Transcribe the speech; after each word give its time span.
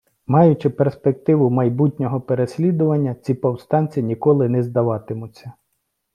Маючи 0.27 0.69
перспективу 0.69 1.49
майбутнього 1.49 2.21
переслідування, 2.21 3.15
ці 3.15 3.33
повстанці 3.33 4.03
ніколи 4.03 4.49
не 4.49 4.63
здаватимуться. 4.63 5.53